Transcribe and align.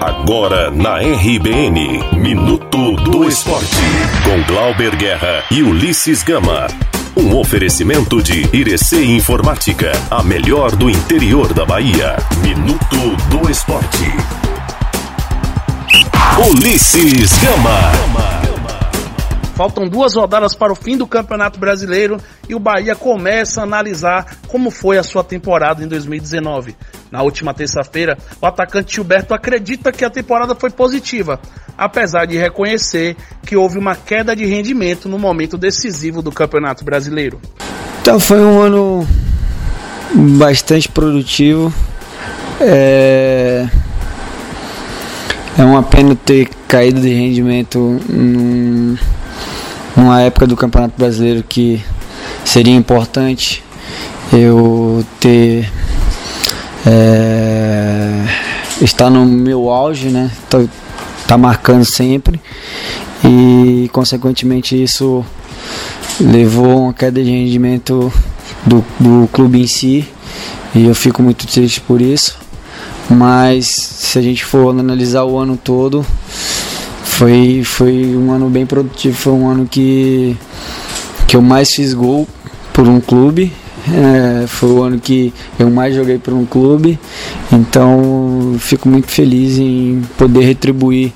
Agora 0.00 0.70
na 0.70 0.98
RBN, 0.98 2.18
Minuto 2.18 2.96
do 2.96 3.26
Esporte, 3.26 3.76
com 4.24 4.42
Glauber 4.52 4.94
Guerra 4.94 5.42
e 5.50 5.62
Ulisses 5.62 6.22
Gama. 6.22 6.66
Um 7.16 7.34
oferecimento 7.38 8.22
de 8.22 8.46
Irecê 8.54 9.02
Informática, 9.04 9.92
a 10.10 10.22
melhor 10.22 10.76
do 10.76 10.90
interior 10.90 11.54
da 11.54 11.64
Bahia. 11.64 12.16
Minuto 12.42 13.16
do 13.30 13.50
Esporte. 13.50 14.04
Ulisses 16.50 17.32
Gama. 17.38 18.26
Faltam 19.56 19.88
duas 19.88 20.14
rodadas 20.14 20.54
para 20.54 20.70
o 20.70 20.76
fim 20.76 20.98
do 20.98 21.06
Campeonato 21.06 21.58
Brasileiro 21.58 22.20
e 22.46 22.54
o 22.54 22.58
Bahia 22.58 22.94
começa 22.94 23.62
a 23.62 23.64
analisar 23.64 24.36
como 24.48 24.70
foi 24.70 24.98
a 24.98 25.02
sua 25.02 25.24
temporada 25.24 25.82
em 25.82 25.88
2019. 25.88 26.76
Na 27.10 27.22
última 27.22 27.54
terça-feira, 27.54 28.18
o 28.40 28.46
atacante 28.46 28.94
Gilberto 28.94 29.32
acredita 29.32 29.92
que 29.92 30.04
a 30.04 30.10
temporada 30.10 30.54
foi 30.54 30.70
positiva, 30.70 31.40
apesar 31.76 32.26
de 32.26 32.36
reconhecer 32.36 33.16
que 33.44 33.56
houve 33.56 33.78
uma 33.78 33.94
queda 33.94 34.34
de 34.34 34.44
rendimento 34.44 35.08
no 35.08 35.18
momento 35.18 35.56
decisivo 35.56 36.20
do 36.20 36.32
Campeonato 36.32 36.84
Brasileiro. 36.84 37.40
Então 38.00 38.18
foi 38.18 38.40
um 38.40 38.60
ano 38.60 39.08
bastante 40.14 40.88
produtivo. 40.88 41.72
É, 42.60 43.68
é 45.58 45.64
uma 45.64 45.82
pena 45.82 46.14
ter 46.16 46.48
caído 46.66 47.00
de 47.00 47.08
rendimento 47.08 48.00
num 48.08 48.96
numa 49.96 50.20
época 50.20 50.46
do 50.46 50.56
Campeonato 50.56 50.94
Brasileiro 50.98 51.42
que 51.42 51.82
seria 52.44 52.74
importante 52.74 53.64
eu 54.32 55.04
ter 55.18 55.70
é, 56.86 58.24
estar 58.80 59.10
no 59.10 59.26
meu 59.26 59.68
auge, 59.68 60.08
né? 60.08 60.30
Tá, 60.48 60.64
tá 61.26 61.36
marcando 61.36 61.84
sempre 61.84 62.40
e 63.24 63.90
consequentemente 63.92 64.80
isso 64.80 65.24
levou 66.20 66.84
uma 66.84 66.94
queda 66.94 67.22
de 67.22 67.30
rendimento 67.30 68.12
do, 68.64 68.84
do 69.00 69.28
clube 69.32 69.60
em 69.60 69.66
si 69.66 70.08
e 70.74 70.86
eu 70.86 70.94
fico 70.94 71.22
muito 71.22 71.46
triste 71.46 71.80
por 71.80 72.00
isso. 72.00 72.38
Mas 73.08 73.66
se 73.66 74.18
a 74.18 74.22
gente 74.22 74.44
for 74.44 74.70
analisar 74.70 75.24
o 75.24 75.38
ano 75.38 75.56
todo, 75.56 76.04
foi, 77.04 77.62
foi 77.64 78.16
um 78.16 78.32
ano 78.32 78.50
bem 78.50 78.66
produtivo, 78.66 79.16
foi 79.16 79.32
um 79.32 79.48
ano 79.48 79.66
que, 79.66 80.36
que 81.26 81.36
eu 81.36 81.42
mais 81.42 81.72
fiz 81.72 81.94
gol 81.94 82.28
por 82.72 82.86
um 82.88 83.00
clube. 83.00 83.52
É, 83.88 84.46
foi 84.48 84.70
o 84.70 84.82
ano 84.82 84.98
que 84.98 85.32
eu 85.58 85.70
mais 85.70 85.94
joguei 85.94 86.18
por 86.18 86.34
um 86.34 86.44
clube, 86.44 86.98
então 87.52 88.56
fico 88.58 88.88
muito 88.88 89.06
feliz 89.08 89.58
em 89.58 90.02
poder 90.18 90.44
retribuir 90.44 91.12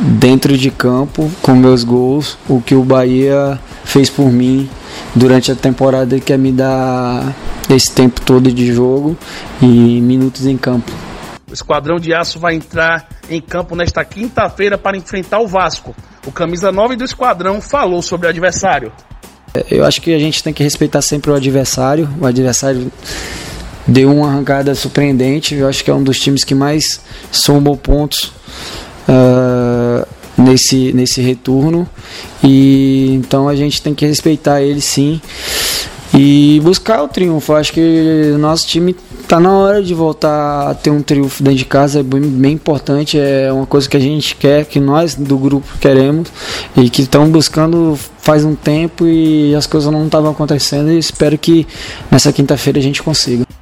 dentro 0.00 0.56
de 0.58 0.70
campo 0.70 1.30
com 1.40 1.54
meus 1.54 1.84
gols 1.84 2.36
o 2.48 2.60
que 2.60 2.74
o 2.74 2.82
Bahia 2.82 3.58
fez 3.84 4.10
por 4.10 4.30
mim 4.30 4.68
durante 5.14 5.52
a 5.52 5.54
temporada 5.54 6.18
que 6.18 6.32
é 6.32 6.36
me 6.36 6.52
dar 6.52 7.34
esse 7.70 7.90
tempo 7.92 8.20
todo 8.20 8.52
de 8.52 8.72
jogo 8.72 9.16
e 9.62 10.00
minutos 10.00 10.46
em 10.46 10.56
campo. 10.56 10.92
O 11.48 11.54
Esquadrão 11.54 11.98
de 11.98 12.12
Aço 12.12 12.38
vai 12.38 12.54
entrar 12.54 13.08
em 13.30 13.40
campo 13.40 13.76
nesta 13.76 14.04
quinta-feira 14.04 14.76
para 14.76 14.96
enfrentar 14.96 15.38
o 15.38 15.46
Vasco. 15.46 15.94
O 16.26 16.32
camisa 16.32 16.72
9 16.72 16.96
do 16.96 17.04
Esquadrão 17.04 17.60
falou 17.60 18.02
sobre 18.02 18.26
o 18.26 18.30
adversário. 18.30 18.92
Eu 19.70 19.84
acho 19.84 20.00
que 20.00 20.12
a 20.12 20.18
gente 20.18 20.42
tem 20.42 20.52
que 20.52 20.62
respeitar 20.62 21.00
sempre 21.02 21.30
o 21.30 21.34
adversário. 21.34 22.08
O 22.20 22.26
adversário 22.26 22.90
deu 23.86 24.12
uma 24.12 24.28
arrancada 24.28 24.74
surpreendente. 24.74 25.54
Eu 25.54 25.68
acho 25.68 25.84
que 25.84 25.90
é 25.90 25.94
um 25.94 26.02
dos 26.02 26.18
times 26.18 26.42
que 26.42 26.54
mais 26.54 27.00
somou 27.30 27.76
pontos 27.76 28.32
uh, 29.08 30.06
nesse, 30.36 30.92
nesse 30.92 31.20
retorno. 31.20 31.88
E 32.42 33.12
então 33.14 33.48
a 33.48 33.54
gente 33.54 33.80
tem 33.80 33.94
que 33.94 34.04
respeitar 34.04 34.62
ele 34.62 34.80
sim 34.80 35.20
e 36.16 36.60
buscar 36.62 37.02
o 37.02 37.08
triunfo. 37.08 37.52
Acho 37.54 37.72
que 37.72 38.32
o 38.34 38.38
nosso 38.38 38.66
time 38.66 38.94
tá 39.26 39.40
na 39.40 39.52
hora 39.52 39.82
de 39.82 39.92
voltar 39.94 40.70
a 40.70 40.74
ter 40.74 40.90
um 40.90 41.02
triunfo 41.02 41.42
dentro 41.42 41.58
de 41.58 41.64
casa, 41.64 42.00
é 42.00 42.02
bem, 42.02 42.20
bem 42.20 42.52
importante, 42.52 43.18
é 43.18 43.52
uma 43.52 43.66
coisa 43.66 43.88
que 43.88 43.96
a 43.96 44.00
gente 44.00 44.36
quer, 44.36 44.64
que 44.64 44.78
nós 44.78 45.14
do 45.14 45.36
grupo 45.36 45.66
queremos 45.80 46.28
e 46.76 46.88
que 46.88 47.02
estão 47.02 47.28
buscando 47.28 47.98
faz 48.18 48.44
um 48.44 48.54
tempo 48.54 49.06
e 49.06 49.54
as 49.54 49.66
coisas 49.66 49.90
não 49.92 50.06
estavam 50.06 50.30
acontecendo 50.30 50.90
e 50.90 50.98
espero 50.98 51.36
que 51.36 51.66
nessa 52.10 52.32
quinta-feira 52.32 52.78
a 52.78 52.82
gente 52.82 53.02
consiga. 53.02 53.53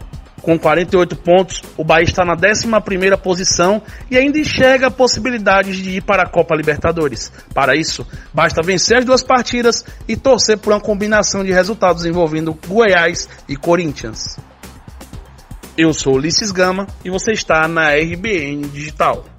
Com 0.42 0.58
48 0.58 1.14
pontos, 1.16 1.62
o 1.76 1.84
Bahia 1.84 2.04
está 2.04 2.24
na 2.24 2.34
11 2.34 3.16
posição 3.22 3.80
e 4.10 4.18
ainda 4.18 4.38
enxerga 4.38 4.90
possibilidades 4.90 5.76
de 5.76 5.90
ir 5.90 6.02
para 6.02 6.24
a 6.24 6.28
Copa 6.28 6.56
Libertadores. 6.56 7.32
Para 7.54 7.76
isso, 7.76 8.04
basta 8.34 8.60
vencer 8.60 8.98
as 8.98 9.04
duas 9.04 9.22
partidas 9.22 9.84
e 10.08 10.16
torcer 10.16 10.58
por 10.58 10.72
uma 10.72 10.80
combinação 10.80 11.44
de 11.44 11.52
resultados 11.52 12.04
envolvendo 12.04 12.58
Goiás 12.66 13.28
e 13.48 13.54
Corinthians. 13.56 14.36
Eu 15.78 15.94
sou 15.94 16.16
Ulisses 16.16 16.50
Gama 16.50 16.86
e 17.04 17.08
você 17.08 17.32
está 17.32 17.66
na 17.68 17.94
RBN 17.94 18.68
Digital. 18.68 19.31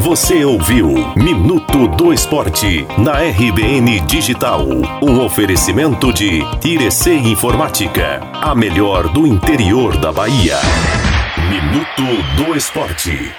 Você 0.00 0.46
ouviu 0.46 0.88
Minuto 1.14 1.86
do 1.88 2.10
Esporte 2.10 2.86
na 2.96 3.18
RBN 3.18 4.00
Digital. 4.06 4.66
Um 5.02 5.22
oferecimento 5.22 6.10
de 6.10 6.40
Irecê 6.64 7.16
Informática, 7.16 8.20
a 8.32 8.54
melhor 8.54 9.12
do 9.12 9.26
interior 9.26 9.98
da 9.98 10.10
Bahia. 10.10 10.56
Minuto 11.50 12.42
do 12.42 12.56
Esporte. 12.56 13.30